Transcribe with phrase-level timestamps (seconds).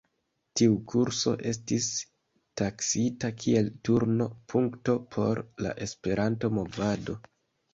[0.59, 1.89] Tiu kurso estis
[2.61, 7.21] taksita kiel turno-punkto por la Esperanto-movado.